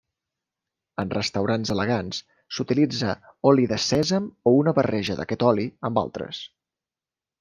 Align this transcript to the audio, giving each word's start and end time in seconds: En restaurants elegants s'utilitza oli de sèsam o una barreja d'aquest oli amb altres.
En 1.01 1.11
restaurants 1.17 1.71
elegants 1.75 2.21
s'utilitza 2.57 3.11
oli 3.51 3.67
de 3.73 3.79
sèsam 3.91 4.31
o 4.53 4.55
una 4.63 4.75
barreja 4.81 5.19
d'aquest 5.21 5.47
oli 5.51 5.67
amb 5.91 6.03
altres. 6.05 6.41